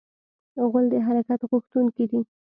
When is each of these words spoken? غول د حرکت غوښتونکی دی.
غول 0.69 0.85
د 0.93 0.95
حرکت 1.07 1.39
غوښتونکی 1.49 2.05
دی. 2.11 2.19